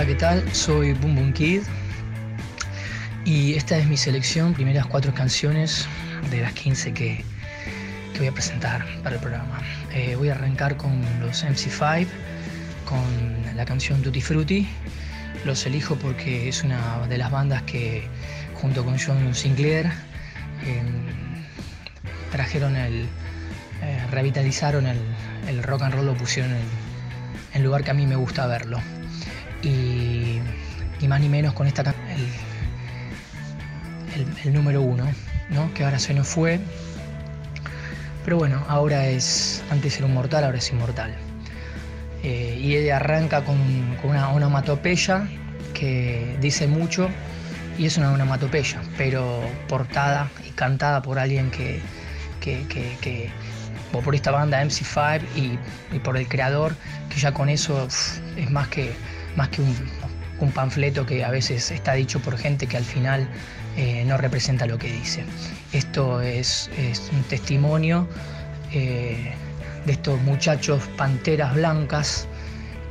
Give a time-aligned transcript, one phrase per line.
[0.00, 0.54] Hola, ¿qué tal?
[0.54, 1.60] Soy Boom Boom Kid
[3.26, 5.86] y esta es mi selección, primeras cuatro canciones
[6.30, 7.22] de las 15 que,
[8.16, 9.60] voy a presentar para el programa.
[9.92, 12.06] Eh, voy a arrancar con los MC5,
[12.86, 14.66] con la canción Tutti Frutti.
[15.44, 18.08] Los elijo porque es una de las bandas que,
[18.54, 19.90] junto con John Sinclair,
[20.64, 21.44] em,
[22.32, 23.06] trajeron el,
[23.82, 24.98] eh, revitalizaron el,
[25.46, 26.52] el, rock and roll, lo pusieron
[27.52, 28.80] en lugar que a mí me gusta verlo.
[29.62, 30.38] Y,
[31.00, 31.94] y más ni menos con esta
[34.16, 35.04] el, el, número uno,
[35.50, 35.72] ¿no?
[35.74, 36.60] que ahora se nos fue.
[38.24, 41.14] Pero bueno, ahora es, antes era un mortal, ahora es inmortal.
[42.22, 43.56] Eh, y arranca con,
[44.00, 45.26] con una onomatopeya
[45.72, 47.08] que dice mucho
[47.78, 51.80] y es una onomatopeya, pero portada y cantada por alguien que,
[52.40, 53.30] que, que, que
[53.92, 55.58] o por esta banda MC5 y,
[55.96, 56.74] y, por el creador,
[57.08, 57.88] que ya con eso
[58.36, 58.92] es más que,
[59.36, 59.74] más que un,
[60.40, 63.28] un, panfleto que a veces está dicho por gente que al final
[63.76, 65.24] eh, no representa lo que dice.
[65.72, 68.08] Esto es, es un testimonio
[68.72, 69.32] eh,
[69.86, 72.26] de estos muchachos panteras blancas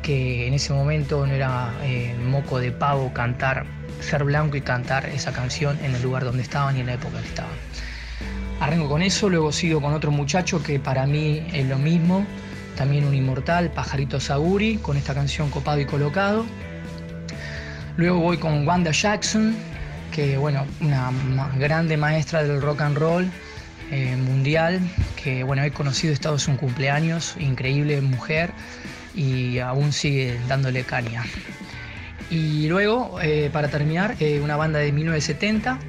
[0.01, 3.65] que en ese momento no era eh, moco de pavo cantar,
[3.99, 7.21] ser blanco y cantar esa canción en el lugar donde estaban y en la época
[7.21, 7.51] que estaban.
[8.61, 12.25] Arranco con eso, luego sigo con otro muchacho que para mí es lo mismo,
[12.79, 16.45] también un inmortal, Pajarito Saguri, con esta canción Copado y Colocado.
[17.97, 19.53] Luego voy con Wanda Jackson,
[20.13, 21.11] que bueno, una
[21.57, 23.29] grande maestra del rock and roll
[23.91, 24.79] eh, mundial,
[25.21, 28.51] que bueno, he conocido, he estado en su cumpleaños, increíble mujer
[29.13, 31.25] y aún sigue dándole caña.
[32.29, 35.79] Y luego, eh, para terminar, eh, una banda de 1970,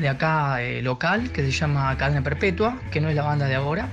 [0.00, 3.90] de acá local, que se llama Cadena Perpetua, que no es la banda de ahora,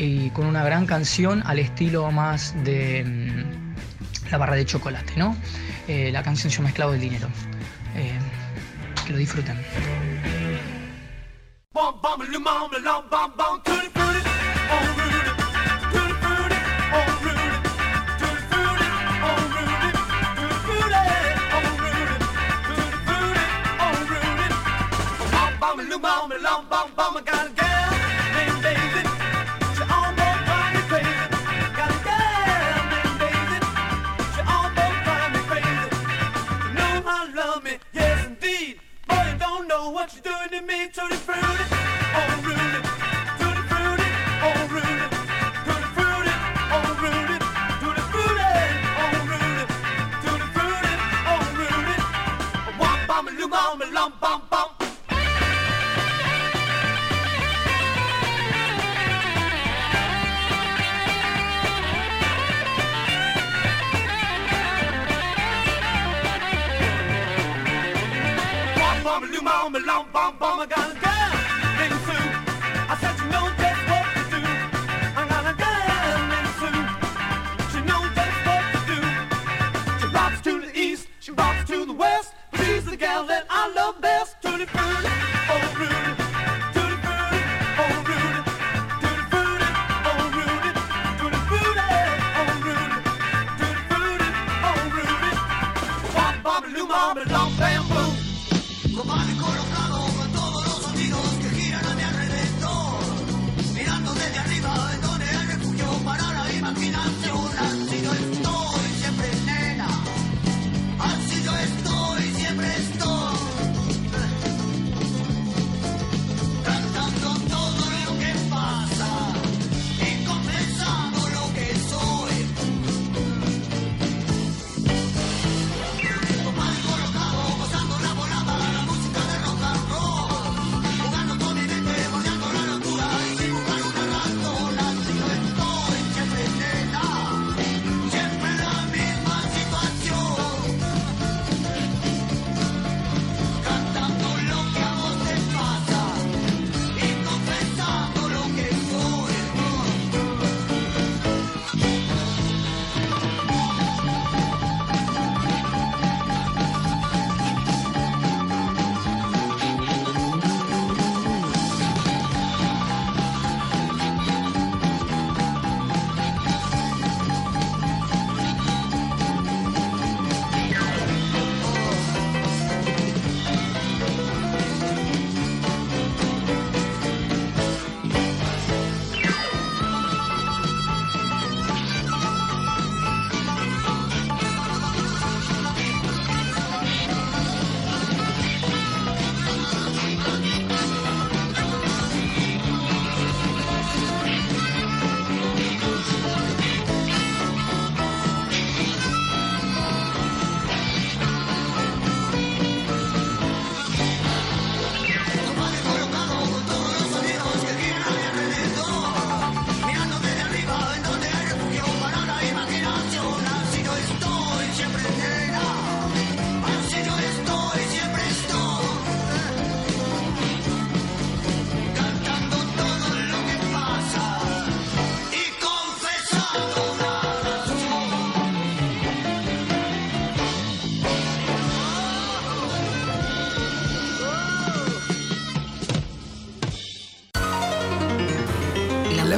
[0.00, 5.36] y con una gran canción al estilo más de mm, la barra de chocolate, ¿no?
[5.88, 7.28] la canción llama Esclavo del Dinero.
[9.04, 9.58] que lo disfruten.
[41.08, 42.80] Doing to me,
[43.38, 44.08] Tutti Frutti,
[44.42, 44.70] oh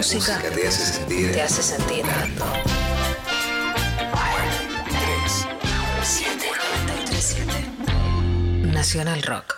[0.03, 1.33] música, te hace sentir.
[1.33, 2.09] Te hace sentido.
[2.09, 2.33] Five, sentir.
[2.37, 2.47] Tanto.
[6.03, 7.47] 93, 7.
[8.73, 9.52] Nacional Rock.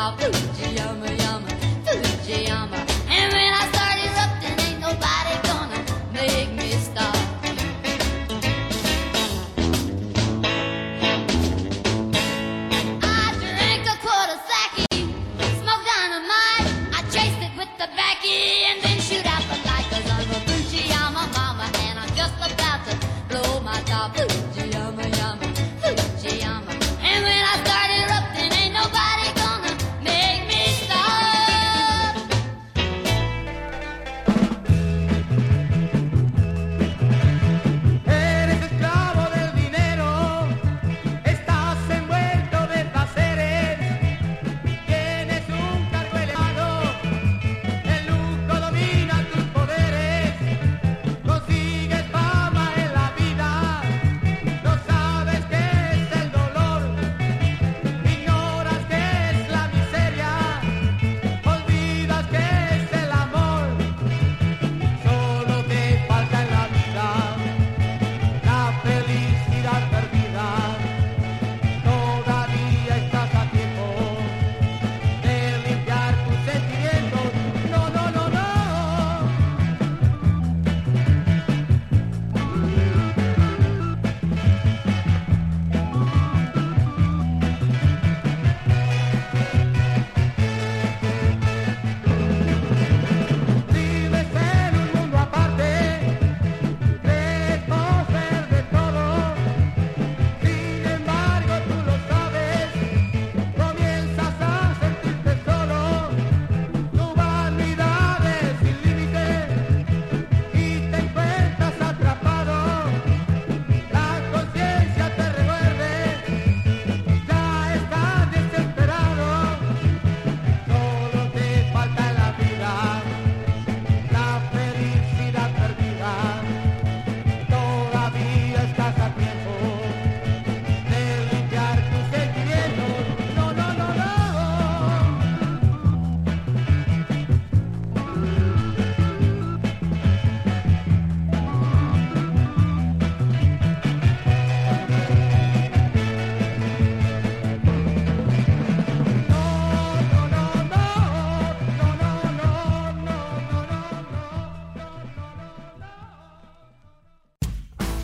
[0.00, 0.24] 呀，不
[0.56, 1.09] 只要。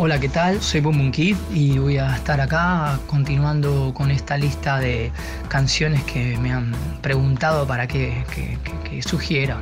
[0.06, 0.62] Hola, ¿qué tal?
[0.62, 1.10] Soy Boom
[1.52, 5.10] y voy a estar acá continuando con esta lista de
[5.48, 6.72] canciones que me han
[7.02, 8.22] preguntado para que,
[9.00, 9.58] sugiera.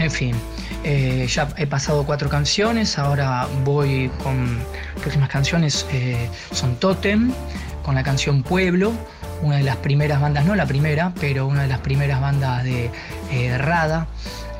[0.00, 0.34] En fin,
[0.82, 4.58] eh, ya he pasado cuatro canciones, ahora voy con
[5.00, 5.86] próximas canciones.
[5.92, 7.30] Eh, son Totem,
[7.84, 8.92] con la canción Pueblo,
[9.42, 12.90] una de las primeras bandas, no la primera, pero una de las primeras bandas de
[13.30, 14.08] eh, Rada.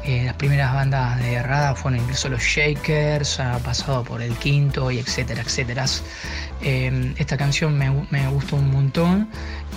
[0.09, 4.91] Eh, las primeras bandas de Rada fueron incluso los Shakers, ha pasado por el Quinto
[4.91, 5.85] y etcétera, etcétera.
[6.63, 9.29] Eh, esta canción me, me, gustó un montón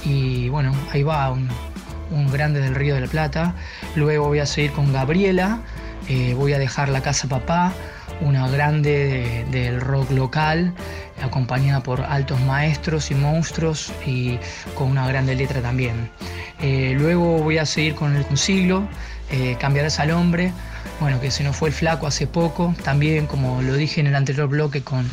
[0.06, 1.50] y bueno, ahí va un,
[2.12, 3.56] un, grande del Río de la Plata.
[3.96, 5.60] Luego voy a seguir con Gabriela,
[6.08, 7.74] eh, voy a dejar la casa papá,
[8.22, 10.74] una grande de, del rock local,
[11.22, 14.40] acompañada por altos maestros y monstruos y
[14.76, 16.10] con una grande letra también.
[16.62, 18.88] Eh, luego voy a seguir con el siglo,
[19.32, 20.54] eh, Cambiarás al hombre,
[21.00, 24.16] bueno, que se nos fue el flaco hace poco, también como lo dije en el
[24.16, 25.10] anterior bloque con,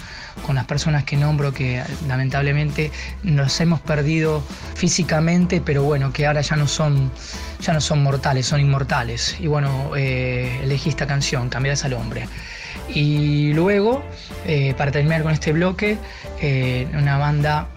[0.46, 2.90] con las personas que nombro que lamentablemente
[3.22, 4.42] nos hemos perdido
[4.74, 7.10] físicamente, pero bueno, que ahora ya no son,
[7.60, 9.36] ya no son mortales, son inmortales.
[9.40, 12.28] Y bueno, eh, elegí esta canción, Cambiarás al hombre.
[12.94, 14.02] Y luego,
[14.46, 15.98] eh, para terminar con este bloque,
[16.40, 17.68] eh, una banda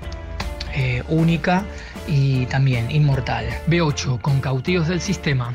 [0.74, 1.66] eh, única
[2.08, 3.46] y también inmortal.
[3.68, 5.54] B8 con Cautivos del Sistema.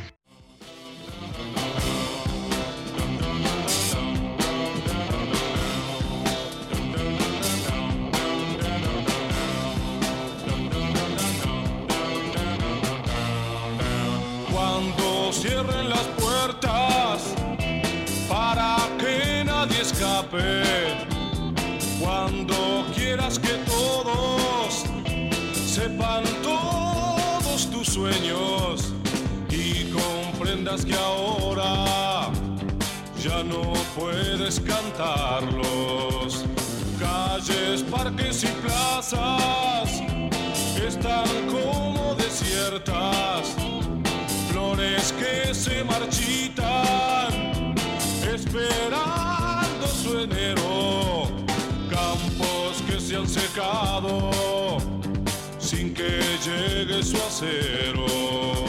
[29.49, 32.31] Y comprendas que ahora
[33.23, 36.45] ya no puedes cantarlos.
[37.01, 40.03] Calles, parques y plazas
[40.87, 43.57] están como desiertas,
[44.51, 47.75] flores que se marchitan
[48.31, 51.29] esperando su enero,
[51.89, 54.56] campos que se han secado
[56.47, 58.66] llegue su acero.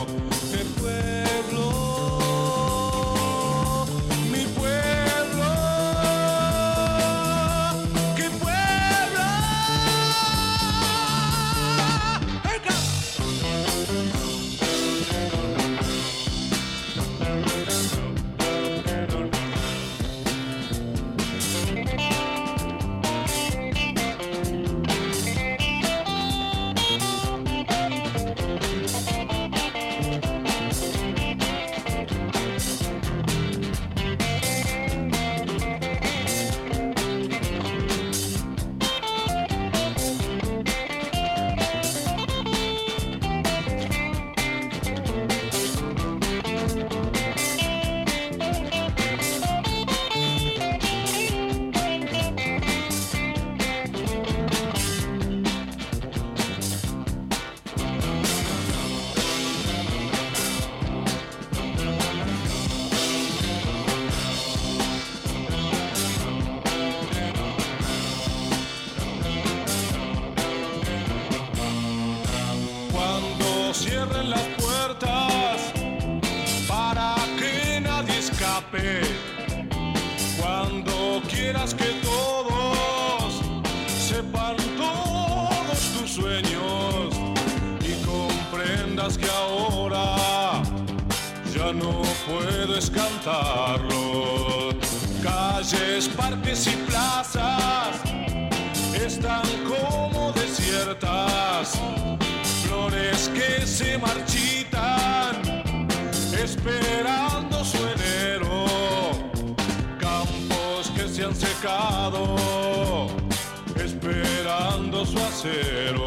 [115.16, 116.07] Esperando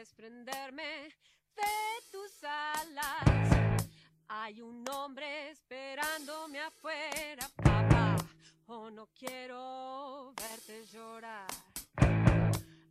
[0.00, 1.10] desprenderme
[1.54, 3.84] de tus alas.
[4.28, 8.16] Hay un hombre esperándome afuera, papá.
[8.64, 11.46] Oh, no quiero verte llorar.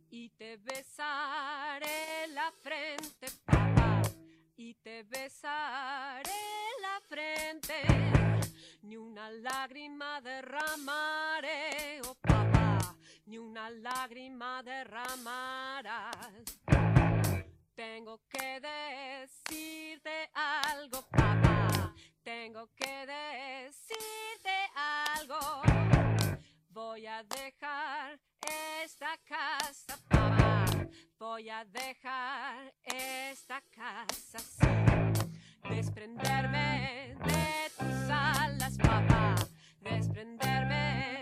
[0.08, 4.02] Y te besaré la frente, papá.
[4.56, 6.30] Y te besaré
[6.80, 7.82] la frente.
[8.82, 12.94] Ni una lágrima derramaré, oh papá.
[13.26, 16.10] Ni una lágrima derramarás.
[17.80, 21.94] Tengo que decirte algo, papá.
[22.22, 24.54] Tengo que decirte
[25.16, 25.62] algo.
[26.68, 28.20] Voy a dejar
[28.84, 30.66] esta casa, papá.
[31.18, 35.70] Voy a dejar esta casa, sí.
[35.70, 39.36] Desprenderme de tus alas, papá.
[39.80, 41.19] Desprenderme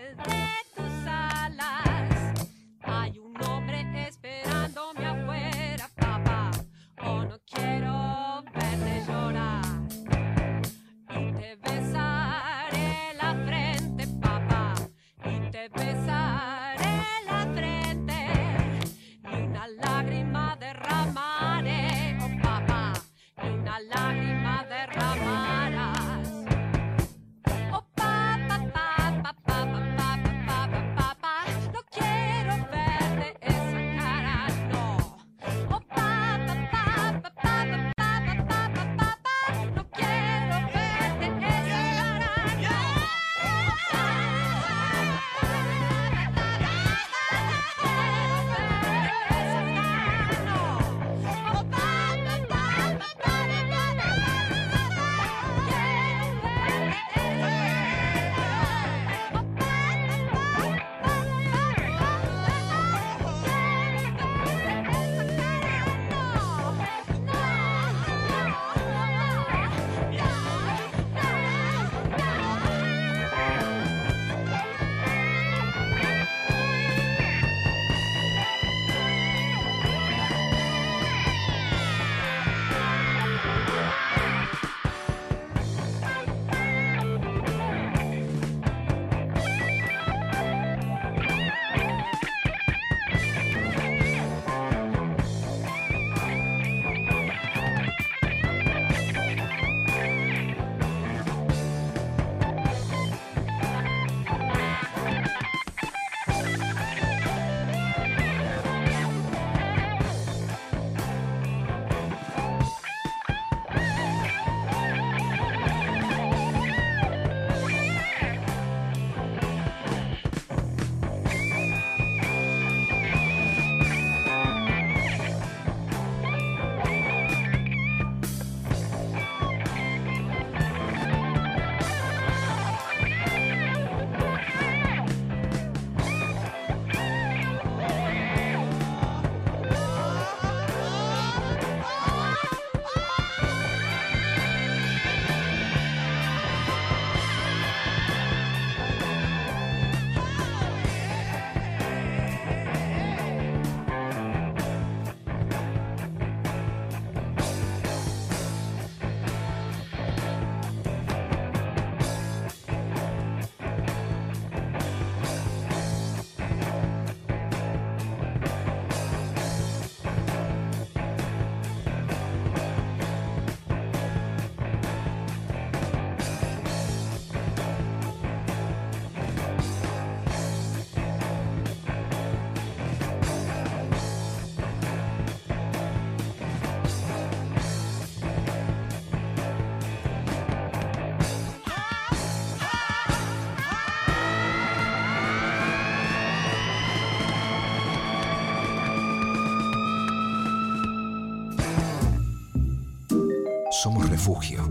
[204.38, 204.70] refugio.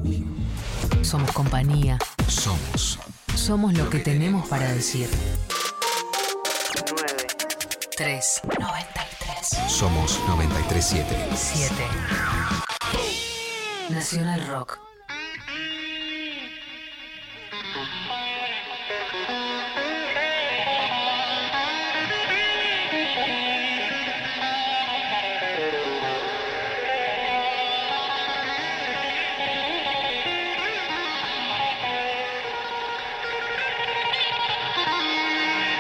[1.02, 1.98] Somos compañía.
[2.28, 3.00] Somos.
[3.36, 5.10] Somos lo que tenemos para decir.
[6.90, 7.08] 9.
[7.98, 8.42] 3.
[8.60, 9.72] 93.
[9.72, 11.30] Somos 937.
[11.36, 11.74] 7.
[13.90, 14.87] Nacional Rock.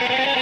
[0.09, 0.36] Yeah.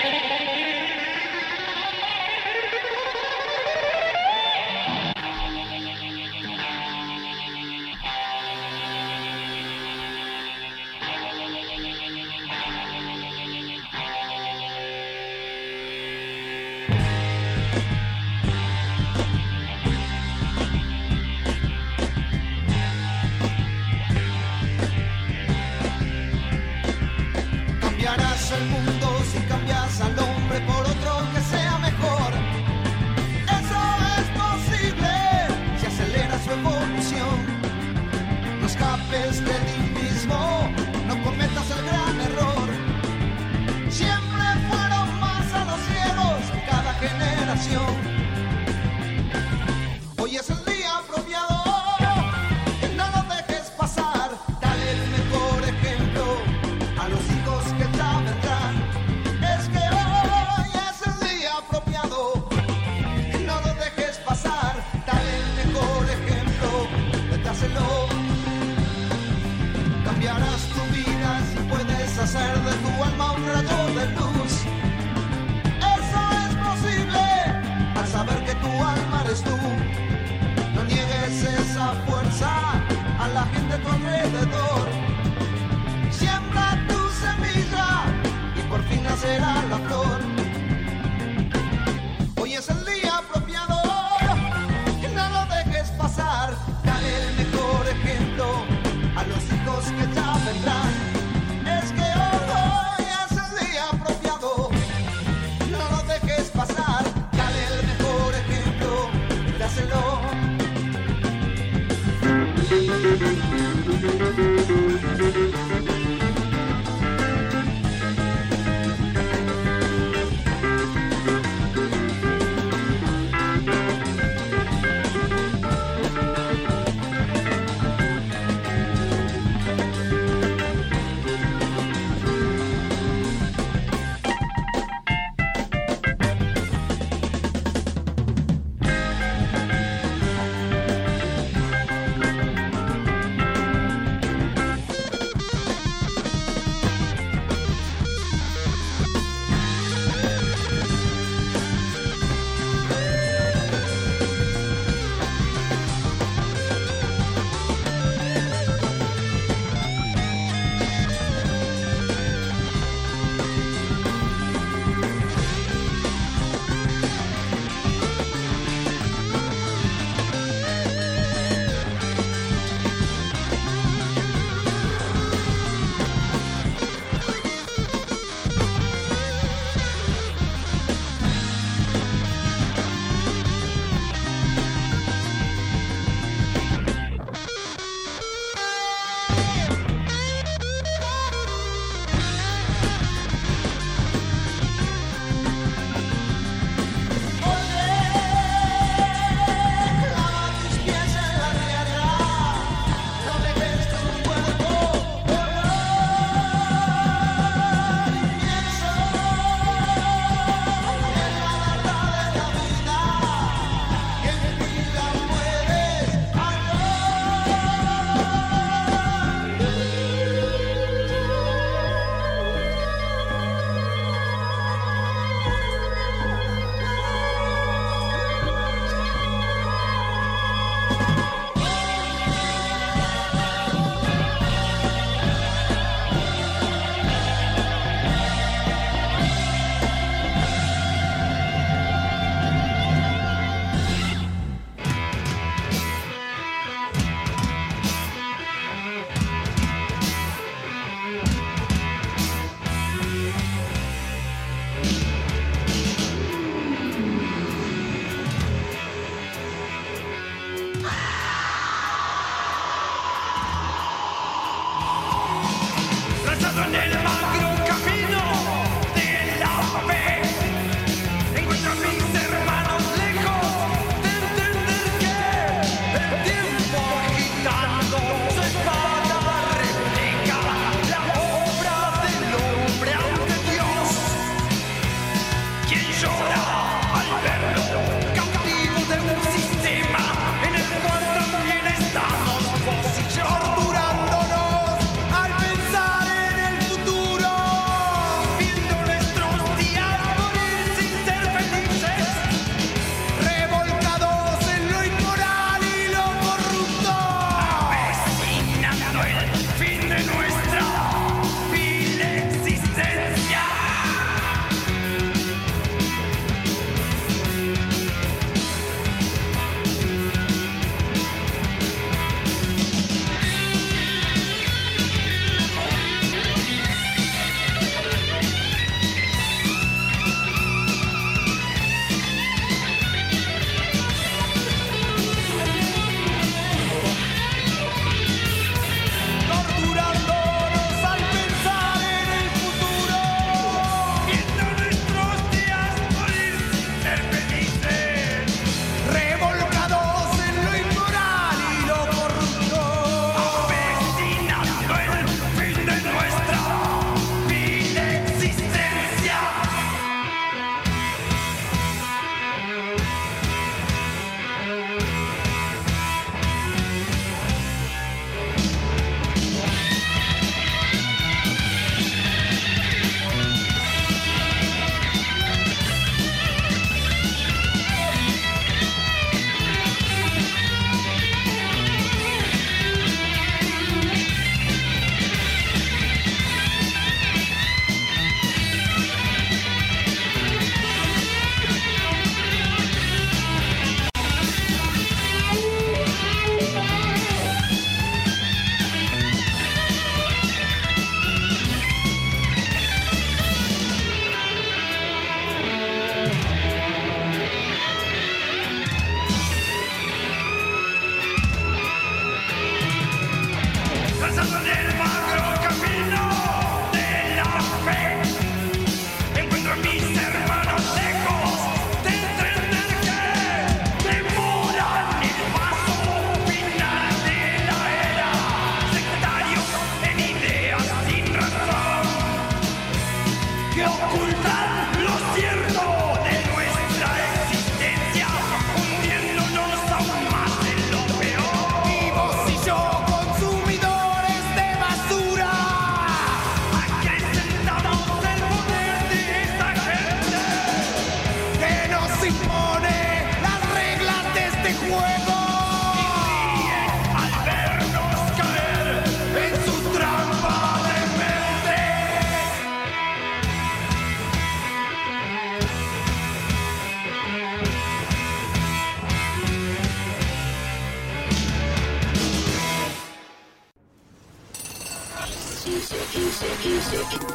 [112.86, 114.55] Música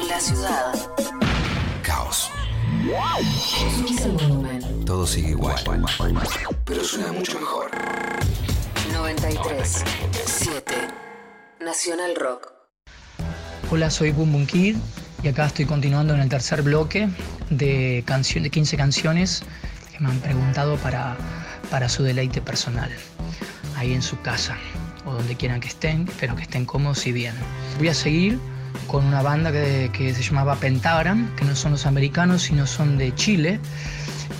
[0.07, 0.73] La ciudad.
[1.83, 2.31] Caos.
[4.87, 5.61] Todo sigue igual.
[6.65, 7.69] Pero suena mucho mejor.
[8.91, 9.83] 93
[10.25, 10.73] 7
[11.63, 12.51] Nacional Rock.
[13.69, 14.77] Hola, soy Boom Boom Kid
[15.21, 17.07] y acá estoy continuando en el tercer bloque
[17.51, 19.43] de, canción, de 15 canciones
[19.91, 21.17] que me han preguntado para,
[21.69, 22.89] para su deleite personal,
[23.77, 24.57] ahí en su casa
[25.05, 27.35] o donde quieran que estén, pero que estén cómodos y bien.
[27.77, 28.39] Voy a seguir
[28.87, 32.97] con una banda que, que se llamaba Pentagram, que no son los americanos, sino son
[32.97, 33.59] de Chile.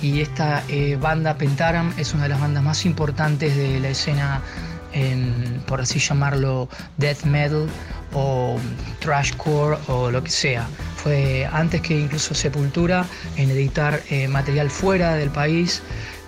[0.02, 4.41] Y esta eh, banda Pentagram es una de las bandas más importantes de la escena,
[4.94, 6.67] en, por así llamarlo,
[6.98, 7.67] death metal
[8.13, 8.58] o
[9.00, 10.67] trashcore o lo que sea.
[10.98, 13.06] Fue antes que incluso Sepultura
[13.38, 15.84] en editar eh, material fuera del país,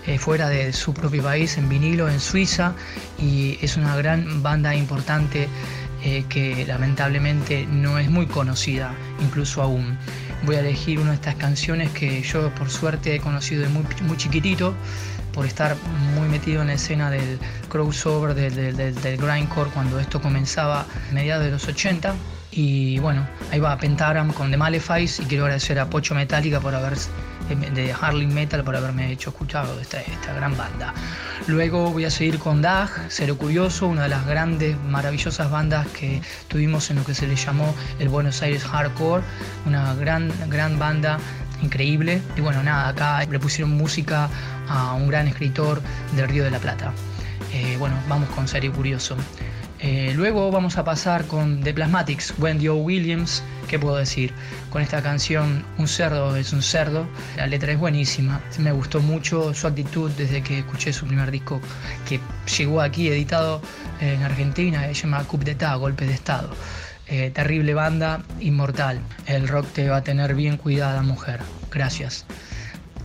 [0.06, 2.74] eh, fuera de su propio país, en vinilo, en Suiza,
[3.18, 5.48] y es una gran banda importante
[6.04, 9.96] eh, que lamentablemente no es muy conocida, incluso aún.
[10.44, 13.84] Voy a elegir una de estas canciones que yo por suerte he conocido de muy,
[14.02, 14.74] muy chiquitito,
[15.32, 15.76] por estar
[16.14, 17.38] muy metido en la escena del
[17.70, 22.14] crossover, del, del, del, grindcore, cuando esto comenzaba a mediados de los 80.
[22.52, 26.74] Y bueno, ahí va Pentagram con The Malefice y quiero agradecer a Pocho Metallica por
[26.74, 26.98] haber
[27.48, 30.94] de Harley Metal por haberme hecho escuchar esta, esta gran banda.
[31.46, 36.22] Luego voy a seguir con Dag, Cero Curioso, una de las grandes, maravillosas bandas que
[36.48, 39.22] tuvimos en lo que se le llamó el Buenos Aires Hardcore,
[39.66, 41.18] una gran, gran banda
[41.62, 42.22] increíble.
[42.36, 44.28] Y bueno, nada, acá le pusieron música
[44.68, 45.82] a un gran escritor
[46.16, 46.92] del Río de la Plata.
[47.52, 49.16] Eh, bueno, vamos con Serio Curioso.
[49.86, 52.76] Eh, luego vamos a pasar con The Plasmatics, Wendy O.
[52.76, 53.42] Williams.
[53.68, 54.32] ¿Qué puedo decir?
[54.70, 57.06] Con esta canción, Un cerdo es un cerdo.
[57.36, 58.40] La letra es buenísima.
[58.58, 61.60] Me gustó mucho su actitud desde que escuché su primer disco
[62.08, 62.18] que
[62.56, 63.60] llegó aquí editado
[64.00, 64.86] en Argentina.
[64.86, 66.48] Se llama Coup d'État, Golpe de Estado.
[67.06, 69.00] Eh, terrible banda, inmortal.
[69.26, 71.40] El rock te va a tener bien cuidada, mujer.
[71.70, 72.24] Gracias.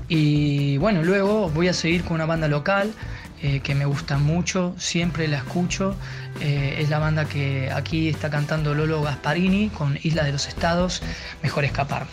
[0.07, 2.93] Y bueno, luego voy a seguir con una banda local
[3.41, 5.95] eh, que me gusta mucho, siempre la escucho.
[6.41, 11.01] Eh, es la banda que aquí está cantando Lolo Gasparini con Isla de los Estados,
[11.41, 12.07] Mejor Escapar.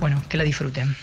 [0.00, 0.94] Bueno, que la disfruten.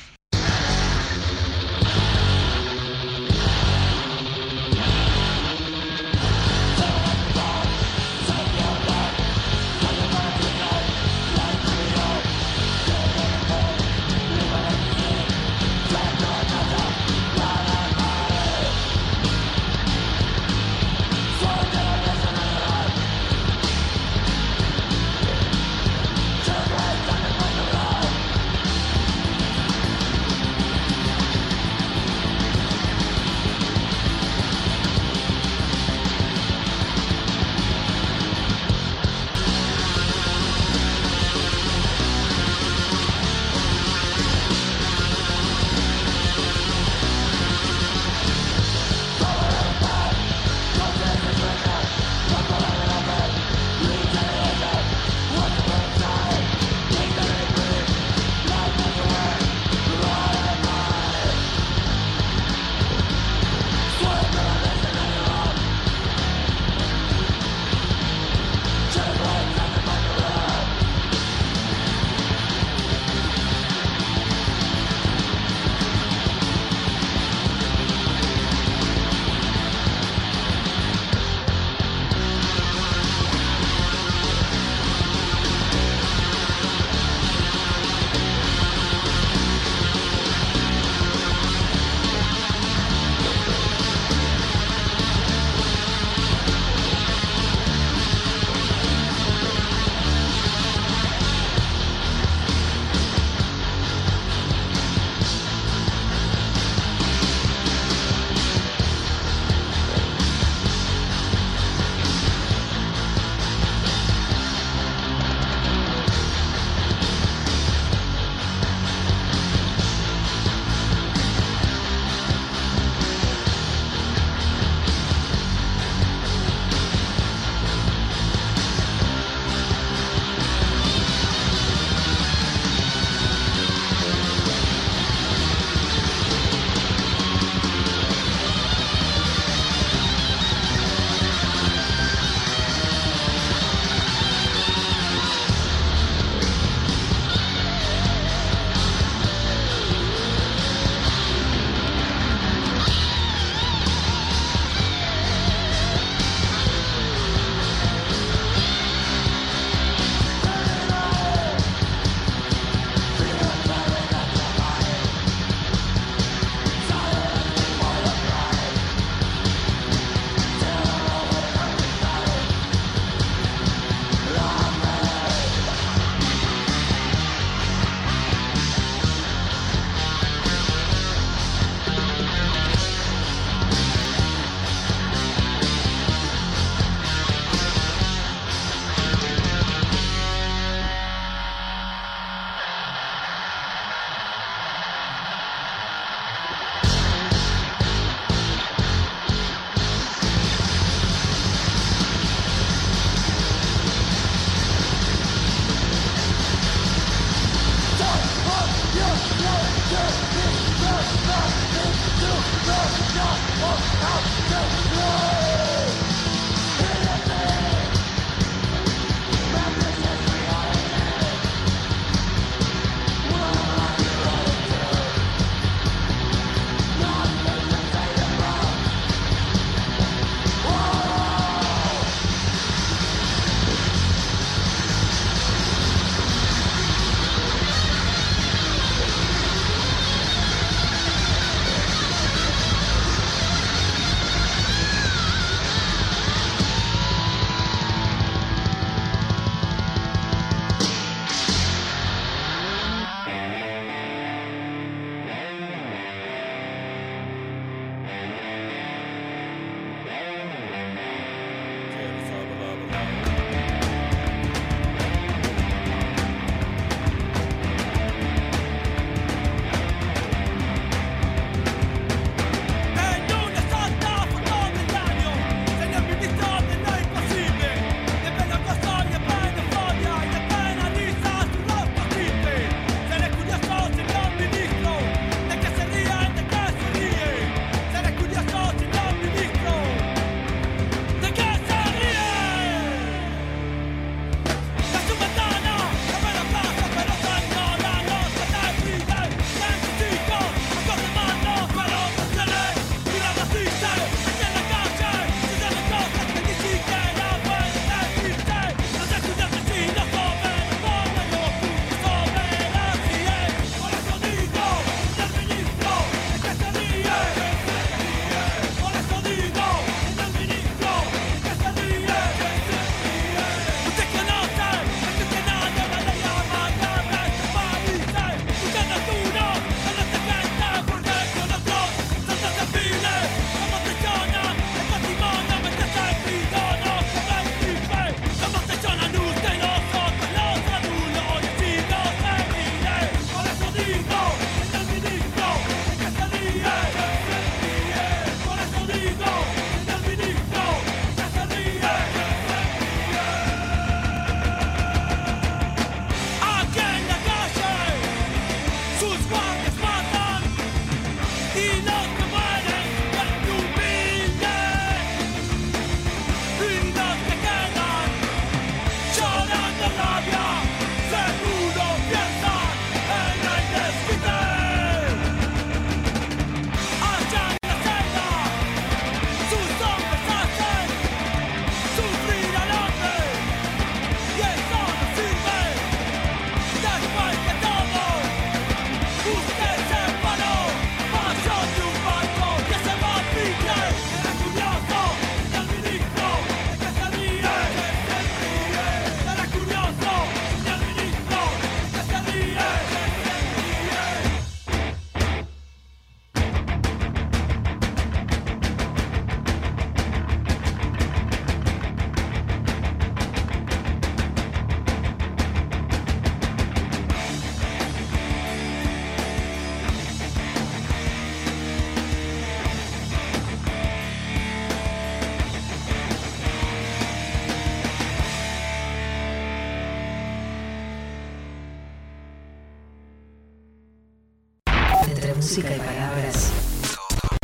[435.33, 436.51] Entre música y palabras.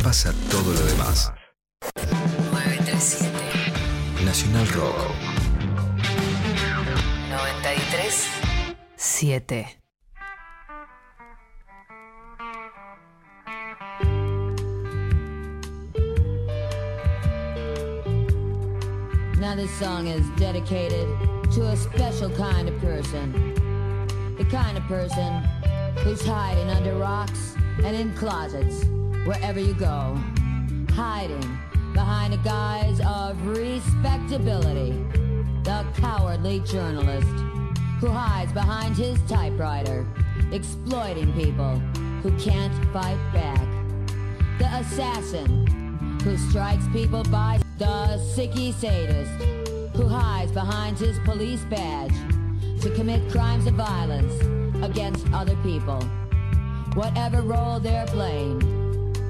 [0.02, 1.32] Pasa todo lo demás.
[2.52, 4.96] 937 Nacional Rock.
[7.30, 8.28] 93
[8.96, 9.66] 7
[19.38, 21.08] Now this song is dedicated
[21.54, 23.32] to a special kind of person.
[24.36, 25.42] The kind of person
[26.04, 28.84] who's hiding under rocks and in closets
[29.24, 30.18] wherever you go.
[30.90, 31.58] Hiding
[31.92, 34.92] behind a guise of respectability.
[35.64, 37.28] The cowardly journalist
[38.00, 40.06] who hides behind his typewriter,
[40.52, 41.78] exploiting people
[42.22, 43.66] who can't fight back.
[44.58, 45.66] The assassin
[46.22, 49.32] who strikes people by the sicky sadist
[49.96, 52.14] who hides behind his police badge
[52.82, 54.32] to commit crimes of violence
[54.82, 56.02] against other people.
[56.94, 58.58] Whatever role they're playing,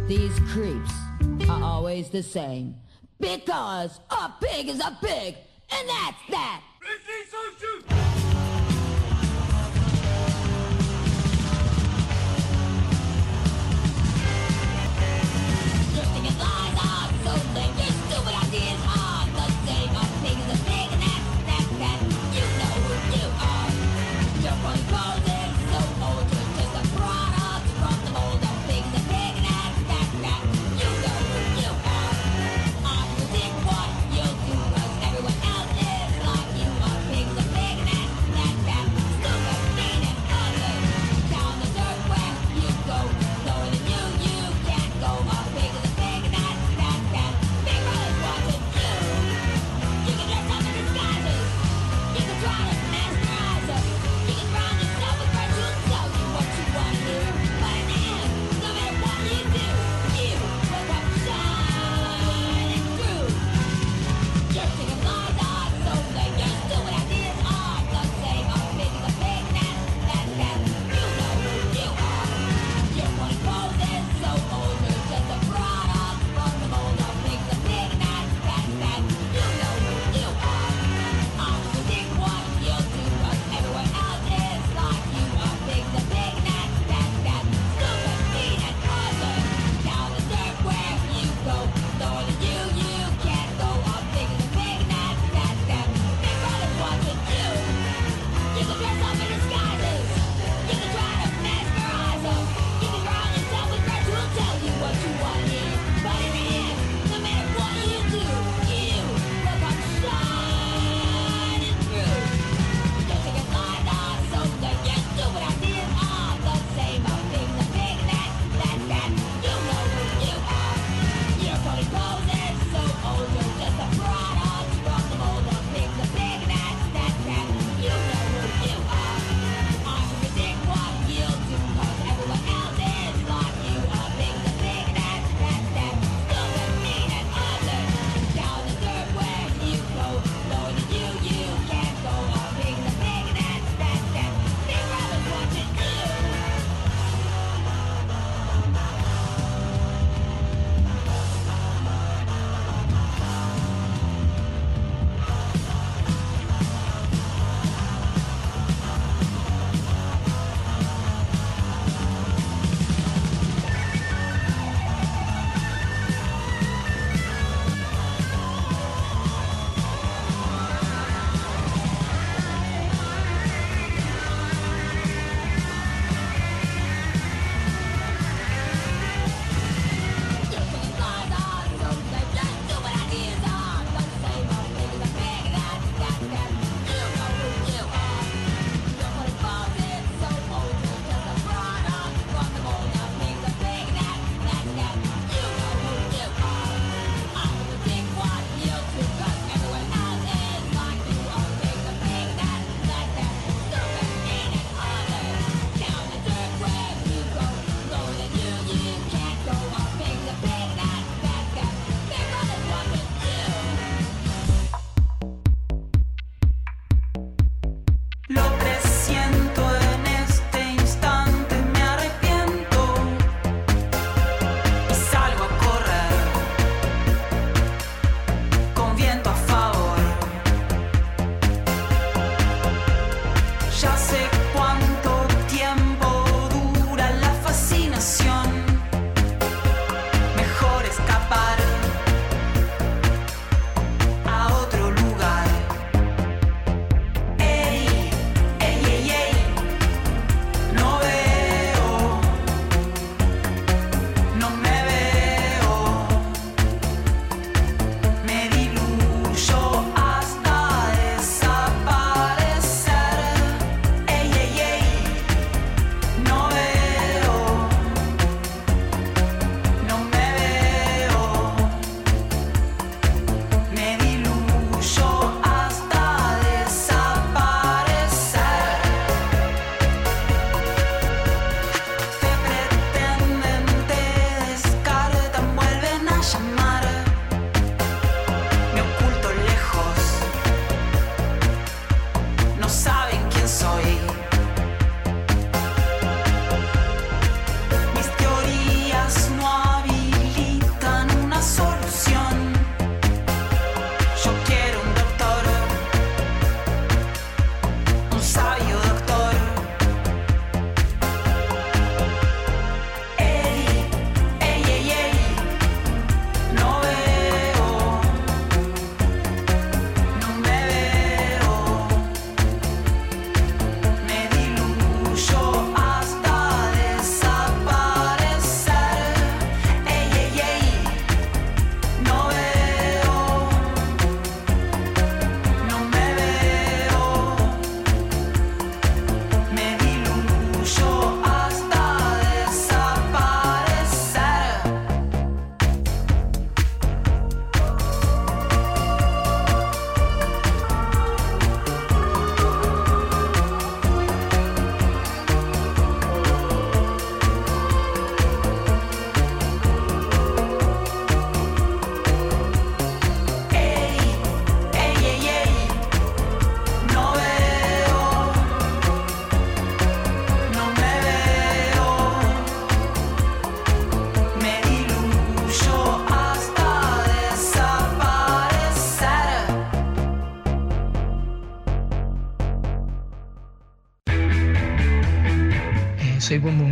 [0.08, 0.92] these creeps
[1.48, 2.74] are always the same.
[3.20, 5.36] Because a pig is a pig,
[5.70, 6.62] and that's that.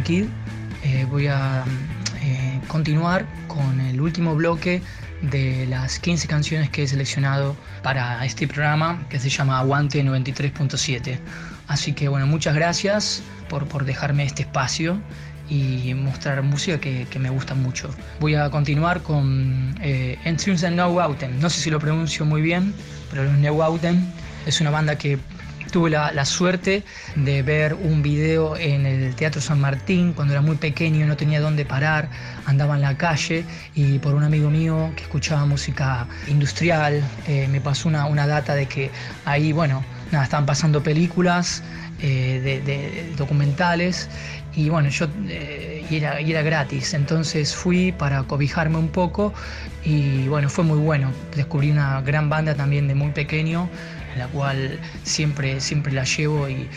[0.08, 0.24] Kid.
[0.84, 1.64] Eh, voy a
[2.22, 4.80] eh, continuar con el último bloque
[5.20, 11.18] de las 15 canciones que he seleccionado para este programa que se llama Aguante 93.7.
[11.66, 14.98] Así que bueno, muchas gracias por, por dejarme este espacio
[15.50, 17.90] y mostrar música que, que me gusta mucho.
[18.18, 21.38] Voy a continuar con eh, Entrance and No Outen.
[21.38, 22.72] No sé si lo pronuncio muy bien,
[23.10, 24.10] pero los No Outen
[24.46, 25.18] es una banda que
[25.70, 26.82] tuve la, la, suerte
[27.16, 31.40] de ver un video en el Teatro San Martín cuando era muy pequeño, no tenía
[31.40, 32.08] dónde parar,
[32.46, 33.44] andaba en la calle
[33.74, 38.54] y por un amigo mío que escuchaba música industrial eh, me pasó una, una, data
[38.54, 38.90] de que
[39.24, 41.62] ahí, bueno, nada, estaban pasando películas
[42.00, 44.08] eh, de, de, documentales
[44.54, 49.32] y bueno, yo eh, y, era, y era gratis, entonces fui para cobijarme un poco
[49.84, 51.12] y bueno, fue muy bueno.
[51.34, 53.68] Descubrí una gran banda también de muy pequeño,
[54.18, 56.68] la cual siempre, siempre la llevo y,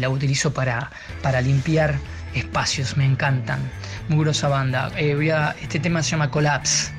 [0.00, 0.90] la utilizo para,
[1.22, 1.96] para, limpiar
[2.34, 3.60] espacios, me encantan.
[4.08, 4.90] Muy grosa banda.
[4.96, 6.92] Eh, voy a, este tema se llama Collapse.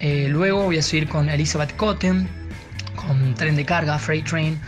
[0.00, 2.28] Eh, luego voy a seguir con Elizabeth Cotten,
[2.94, 4.58] con Tren de Carga, Freight Train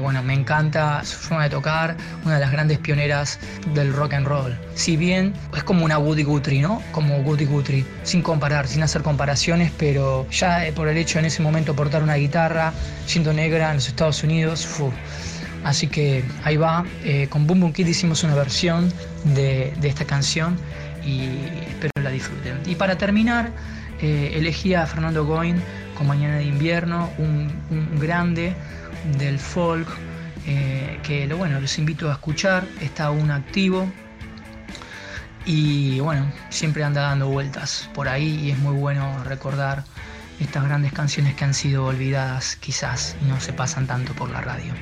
[0.00, 3.38] bueno, me encanta su forma de tocar, una de las grandes pioneras
[3.74, 4.58] del rock and roll.
[4.74, 6.82] Si bien es como una Woody Guthrie, ¿no?
[6.92, 11.42] Como Woody Guthrie, sin comparar, sin hacer comparaciones, pero ya por el hecho en ese
[11.42, 12.72] momento portar una guitarra,
[13.06, 14.90] siendo negra en los Estados Unidos, fu.
[15.64, 18.92] Así que ahí va, eh, con Boom Boom Kid hicimos una versión
[19.34, 20.58] de, esta canción
[21.04, 21.28] y
[21.68, 22.60] espero la disfruten.
[22.66, 23.50] Y para terminar,
[24.00, 25.62] eh, elegí a Fernando Goin
[25.96, 27.50] con Mañana de Invierno, un
[27.98, 28.54] grande
[29.18, 29.88] del folk,
[30.46, 33.90] eh, que lo bueno, los invito a escuchar, está aún activo
[35.46, 39.84] y bueno, siempre anda dando vueltas por ahí y es muy bueno recordar
[40.40, 44.40] estas grandes canciones que han sido olvidadas quizás y no se pasan tanto por la
[44.40, 44.72] radio.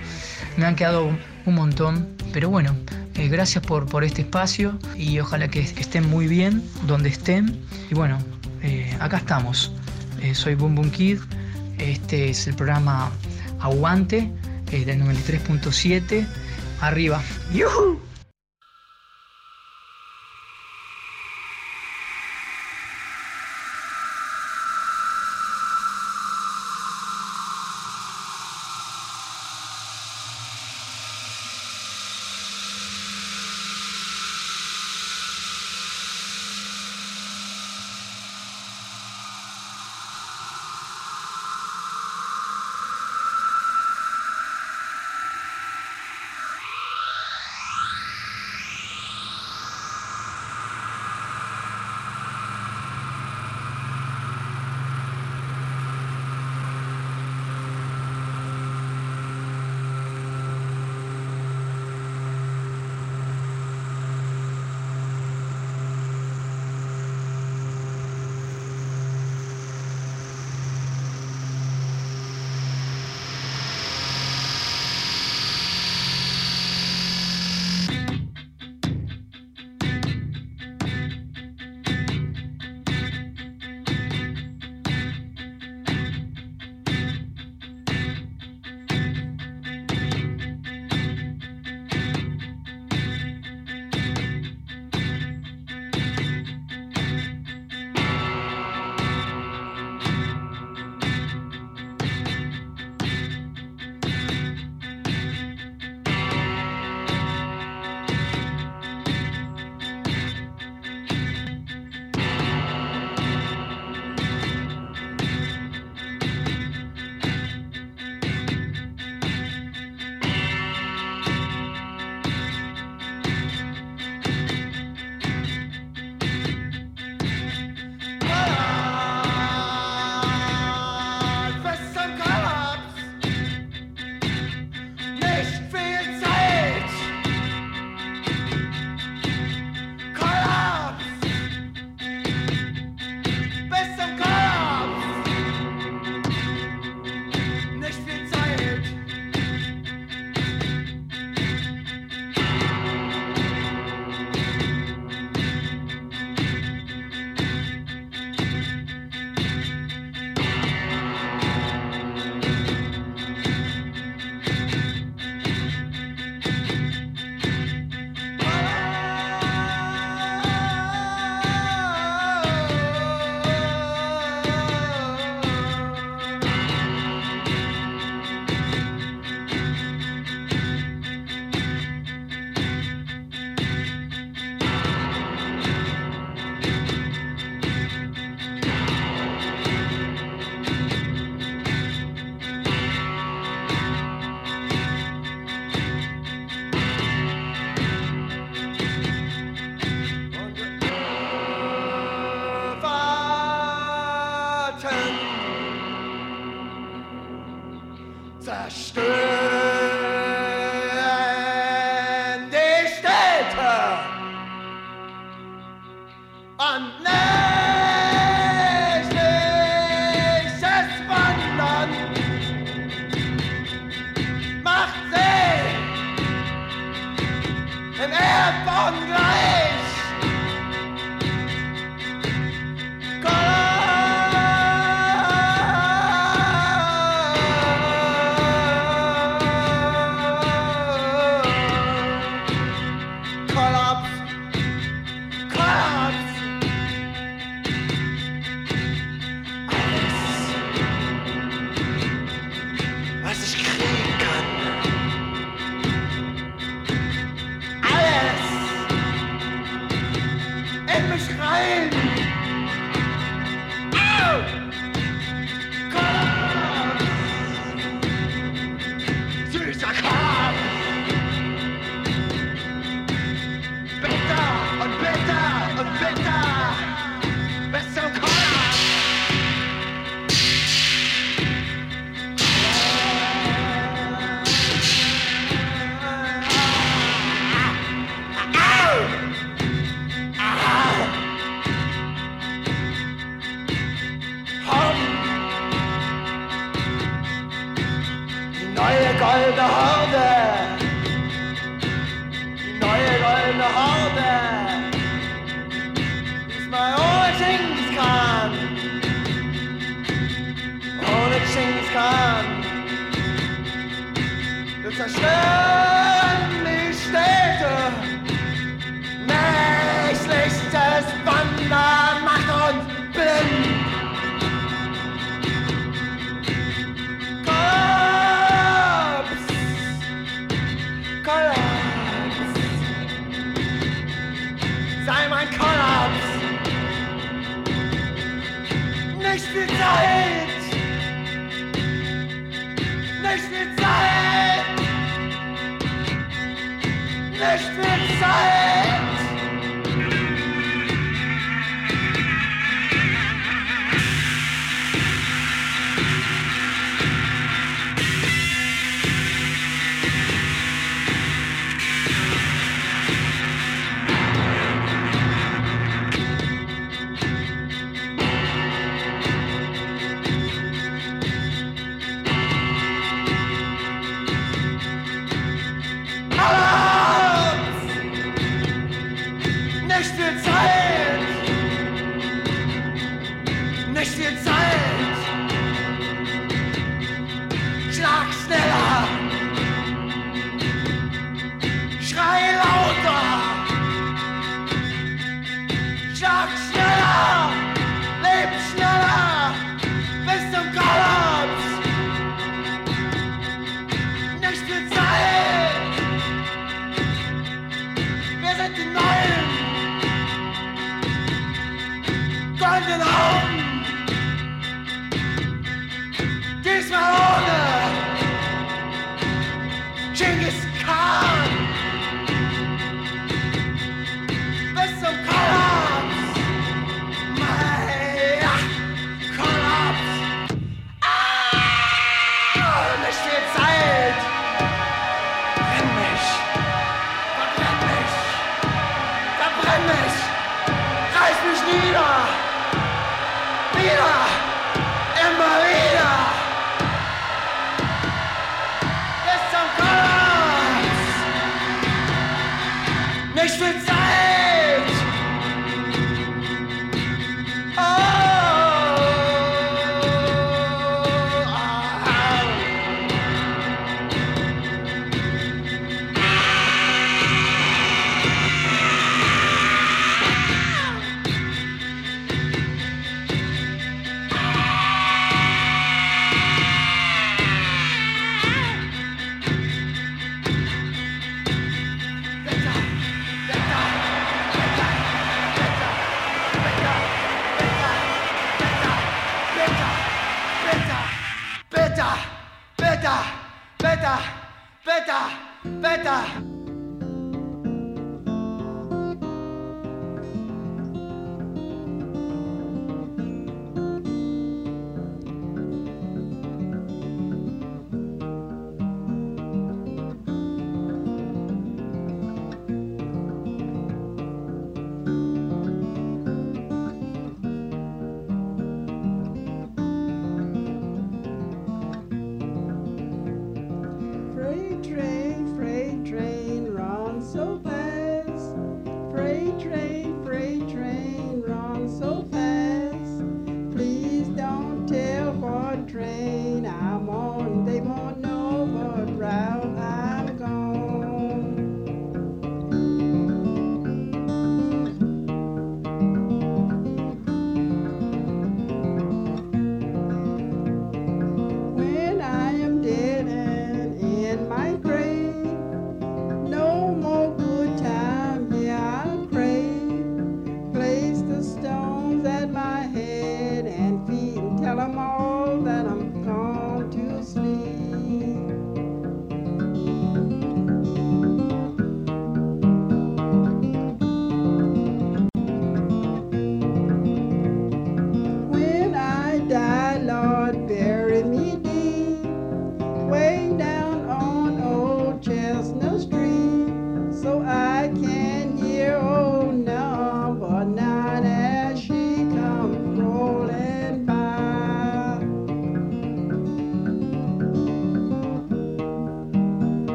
[0.57, 1.11] Me han quedado
[1.45, 2.75] un montón, pero bueno,
[3.15, 7.61] eh, gracias por, por este espacio y ojalá que, estén muy bien donde estén.
[7.91, 8.19] Y bueno,
[8.63, 9.73] eh, acá estamos.
[10.35, 11.19] Soy Boom Boom Kid.
[11.79, 13.11] Este es el programa
[13.63, 14.31] Aguante
[14.71, 16.27] eh, del 93.7.
[16.81, 17.23] Arriba.
[17.53, 18.12] ¡Yuhu!